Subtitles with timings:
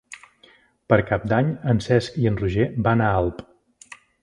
[0.93, 3.47] Per Cap d'Any en Cesc i en Roger van a Alp.